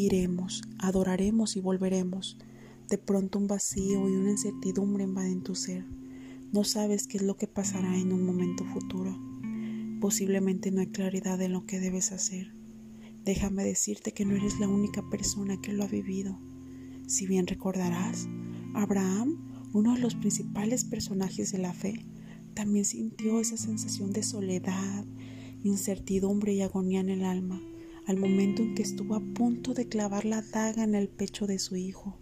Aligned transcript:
Iremos, 0.00 0.62
adoraremos 0.78 1.56
y 1.56 1.60
volveremos. 1.60 2.38
De 2.88 2.96
pronto 2.96 3.38
un 3.38 3.46
vacío 3.46 4.08
y 4.08 4.12
una 4.16 4.30
incertidumbre 4.30 5.04
invaden 5.04 5.42
tu 5.42 5.54
ser. 5.54 5.84
No 6.54 6.64
sabes 6.64 7.06
qué 7.06 7.18
es 7.18 7.22
lo 7.22 7.36
que 7.36 7.46
pasará 7.46 7.98
en 7.98 8.14
un 8.14 8.24
momento 8.24 8.64
futuro. 8.64 9.14
Posiblemente 10.00 10.70
no 10.70 10.80
hay 10.80 10.86
claridad 10.86 11.38
en 11.42 11.52
lo 11.52 11.66
que 11.66 11.80
debes 11.80 12.12
hacer. 12.12 12.54
Déjame 13.26 13.62
decirte 13.62 14.12
que 14.12 14.24
no 14.24 14.36
eres 14.36 14.58
la 14.58 14.68
única 14.68 15.06
persona 15.10 15.60
que 15.60 15.74
lo 15.74 15.84
ha 15.84 15.88
vivido. 15.88 16.40
Si 17.06 17.26
bien 17.26 17.46
recordarás, 17.46 18.26
Abraham, 18.72 19.68
uno 19.74 19.96
de 19.96 20.00
los 20.00 20.14
principales 20.14 20.86
personajes 20.86 21.52
de 21.52 21.58
la 21.58 21.74
fe, 21.74 22.06
también 22.54 22.86
sintió 22.86 23.38
esa 23.38 23.58
sensación 23.58 24.14
de 24.14 24.22
soledad, 24.22 25.04
incertidumbre 25.62 26.54
y 26.54 26.62
agonía 26.62 27.00
en 27.00 27.10
el 27.10 27.22
alma 27.22 27.60
al 28.10 28.16
momento 28.16 28.62
en 28.62 28.74
que 28.74 28.82
estuvo 28.82 29.14
a 29.14 29.20
punto 29.20 29.72
de 29.72 29.86
clavar 29.86 30.24
la 30.24 30.42
daga 30.42 30.82
en 30.82 30.96
el 30.96 31.08
pecho 31.08 31.46
de 31.46 31.60
su 31.60 31.76
hijo. 31.76 32.18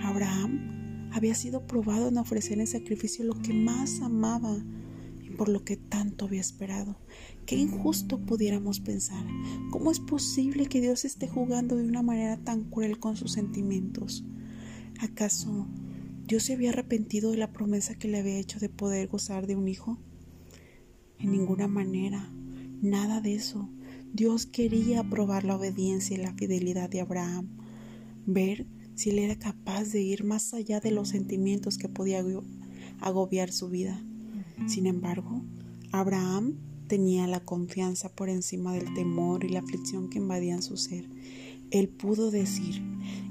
Abraham 0.00 1.10
había 1.12 1.34
sido 1.34 1.66
probado 1.66 2.06
en 2.06 2.18
ofrecer 2.18 2.60
en 2.60 2.68
sacrificio 2.68 3.24
lo 3.24 3.34
que 3.34 3.52
más 3.52 4.00
amaba 4.00 4.56
y 5.20 5.30
por 5.30 5.48
lo 5.48 5.64
que 5.64 5.76
tanto 5.76 6.26
había 6.26 6.40
esperado. 6.40 7.00
Qué 7.46 7.56
injusto 7.56 8.20
pudiéramos 8.20 8.78
pensar. 8.78 9.26
¿Cómo 9.72 9.90
es 9.90 9.98
posible 9.98 10.66
que 10.66 10.80
Dios 10.80 11.04
esté 11.04 11.26
jugando 11.26 11.74
de 11.74 11.82
una 11.82 12.02
manera 12.02 12.36
tan 12.36 12.70
cruel 12.70 13.00
con 13.00 13.16
sus 13.16 13.32
sentimientos? 13.32 14.24
¿Acaso 15.00 15.66
Dios 16.28 16.44
se 16.44 16.52
había 16.52 16.70
arrepentido 16.70 17.32
de 17.32 17.38
la 17.38 17.52
promesa 17.52 17.96
que 17.96 18.06
le 18.06 18.20
había 18.20 18.38
hecho 18.38 18.60
de 18.60 18.68
poder 18.68 19.08
gozar 19.08 19.48
de 19.48 19.56
un 19.56 19.66
hijo? 19.66 19.98
En 21.18 21.32
ninguna 21.32 21.66
manera, 21.66 22.32
nada 22.80 23.20
de 23.20 23.34
eso. 23.34 23.68
Dios 24.12 24.44
quería 24.44 25.02
probar 25.04 25.44
la 25.44 25.56
obediencia 25.56 26.14
y 26.16 26.20
la 26.20 26.34
fidelidad 26.34 26.90
de 26.90 27.00
Abraham, 27.00 27.48
ver 28.26 28.66
si 28.94 29.08
él 29.08 29.18
era 29.18 29.38
capaz 29.38 29.84
de 29.84 30.02
ir 30.02 30.22
más 30.22 30.52
allá 30.52 30.80
de 30.80 30.90
los 30.90 31.08
sentimientos 31.08 31.78
que 31.78 31.88
podía 31.88 32.22
agobiar 33.00 33.52
su 33.52 33.70
vida. 33.70 34.04
Sin 34.66 34.86
embargo, 34.86 35.42
Abraham 35.92 36.58
tenía 36.88 37.26
la 37.26 37.40
confianza 37.40 38.10
por 38.10 38.28
encima 38.28 38.74
del 38.74 38.92
temor 38.92 39.44
y 39.44 39.48
la 39.48 39.60
aflicción 39.60 40.10
que 40.10 40.18
invadían 40.18 40.62
su 40.62 40.76
ser. 40.76 41.08
Él 41.70 41.88
pudo 41.88 42.30
decir, 42.30 42.82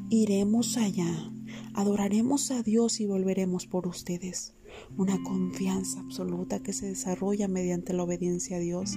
iremos 0.10 0.78
allá, 0.78 1.32
adoraremos 1.76 2.50
a 2.50 2.64
Dios 2.64 3.00
y 3.00 3.06
volveremos 3.06 3.68
por 3.68 3.86
ustedes. 3.86 4.56
Una 4.98 5.22
confianza 5.24 6.00
absoluta 6.00 6.62
que 6.62 6.74
se 6.74 6.88
desarrolla 6.88 7.48
mediante 7.48 7.94
la 7.94 8.04
obediencia 8.04 8.58
a 8.58 8.60
Dios 8.60 8.96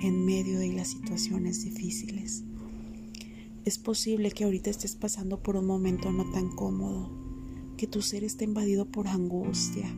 en 0.00 0.24
medio 0.24 0.58
de 0.58 0.72
las 0.72 0.88
situaciones 0.88 1.64
difíciles. 1.64 2.44
Es 3.64 3.78
posible 3.78 4.30
que 4.30 4.44
ahorita 4.44 4.70
estés 4.70 4.96
pasando 4.96 5.42
por 5.42 5.56
un 5.56 5.66
momento 5.66 6.10
no 6.10 6.30
tan 6.32 6.48
cómodo, 6.48 7.10
que 7.76 7.86
tu 7.86 8.02
ser 8.02 8.24
esté 8.24 8.44
invadido 8.44 8.86
por 8.86 9.08
angustia, 9.08 9.88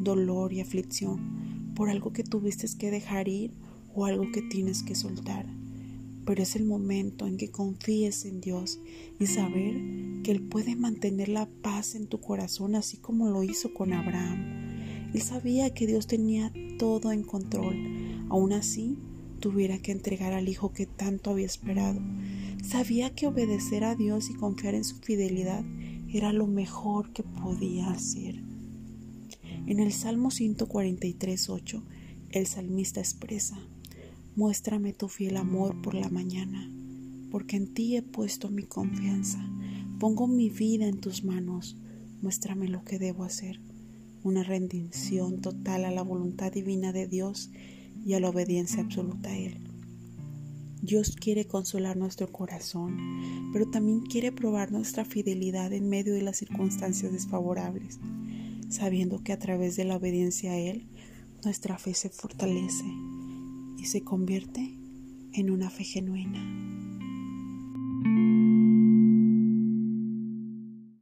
dolor 0.00 0.52
y 0.52 0.60
aflicción, 0.60 1.74
por 1.74 1.88
algo 1.88 2.12
que 2.12 2.24
tuviste 2.24 2.66
que 2.78 2.90
dejar 2.90 3.28
ir 3.28 3.52
o 3.94 4.06
algo 4.06 4.24
que 4.32 4.42
tienes 4.42 4.82
que 4.82 4.94
soltar. 4.94 5.46
Pero 6.26 6.42
es 6.42 6.56
el 6.56 6.64
momento 6.64 7.26
en 7.26 7.38
que 7.38 7.50
confíes 7.50 8.24
en 8.24 8.40
Dios 8.40 8.80
y 9.18 9.26
saber 9.26 9.80
que 10.22 10.32
Él 10.32 10.42
puede 10.42 10.76
mantener 10.76 11.28
la 11.28 11.46
paz 11.46 11.94
en 11.94 12.08
tu 12.08 12.20
corazón 12.20 12.74
así 12.74 12.98
como 12.98 13.30
lo 13.30 13.42
hizo 13.44 13.72
con 13.72 13.92
Abraham. 13.92 15.10
Él 15.14 15.22
sabía 15.22 15.72
que 15.72 15.86
Dios 15.86 16.06
tenía 16.06 16.52
todo 16.78 17.12
en 17.12 17.22
control. 17.22 18.26
Aún 18.28 18.52
así, 18.52 18.98
tuviera 19.40 19.78
que 19.78 19.92
entregar 19.92 20.32
al 20.32 20.48
hijo 20.48 20.72
que 20.72 20.86
tanto 20.86 21.30
había 21.30 21.46
esperado. 21.46 22.00
Sabía 22.62 23.14
que 23.14 23.28
obedecer 23.28 23.84
a 23.84 23.94
Dios 23.94 24.28
y 24.28 24.34
confiar 24.34 24.74
en 24.74 24.84
su 24.84 24.96
fidelidad 24.96 25.64
era 26.12 26.32
lo 26.32 26.46
mejor 26.46 27.12
que 27.12 27.22
podía 27.22 27.90
hacer. 27.90 28.42
En 29.66 29.80
el 29.80 29.92
Salmo 29.92 30.30
143.8, 30.30 31.82
el 32.30 32.46
salmista 32.46 33.00
expresa, 33.00 33.58
Muéstrame 34.36 34.92
tu 34.92 35.08
fiel 35.08 35.38
amor 35.38 35.80
por 35.80 35.94
la 35.94 36.10
mañana, 36.10 36.70
porque 37.30 37.56
en 37.56 37.72
ti 37.72 37.96
he 37.96 38.02
puesto 38.02 38.50
mi 38.50 38.64
confianza. 38.64 39.42
Pongo 39.98 40.26
mi 40.26 40.50
vida 40.50 40.86
en 40.86 41.00
tus 41.00 41.24
manos. 41.24 41.78
Muéstrame 42.20 42.68
lo 42.68 42.84
que 42.84 42.98
debo 42.98 43.24
hacer. 43.24 43.62
Una 44.22 44.42
rendición 44.42 45.40
total 45.40 45.86
a 45.86 45.90
la 45.90 46.02
voluntad 46.02 46.52
divina 46.52 46.92
de 46.92 47.06
Dios 47.06 47.50
y 48.04 48.12
a 48.12 48.20
la 48.20 48.28
obediencia 48.28 48.82
absoluta 48.82 49.30
a 49.30 49.38
Él. 49.38 49.56
Dios 50.82 51.16
quiere 51.16 51.46
consolar 51.46 51.96
nuestro 51.96 52.30
corazón, 52.30 52.98
pero 53.54 53.70
también 53.70 54.02
quiere 54.02 54.32
probar 54.32 54.70
nuestra 54.70 55.06
fidelidad 55.06 55.72
en 55.72 55.88
medio 55.88 56.12
de 56.12 56.20
las 56.20 56.36
circunstancias 56.36 57.10
desfavorables, 57.10 58.00
sabiendo 58.68 59.24
que 59.24 59.32
a 59.32 59.38
través 59.38 59.76
de 59.76 59.84
la 59.84 59.96
obediencia 59.96 60.52
a 60.52 60.58
Él, 60.58 60.86
nuestra 61.42 61.78
fe 61.78 61.94
se 61.94 62.10
fortalece 62.10 62.84
y 63.78 63.86
se 63.86 64.02
convierte 64.02 64.74
en 65.32 65.50
una 65.50 65.70
fe 65.70 65.84
genuina. 65.84 66.85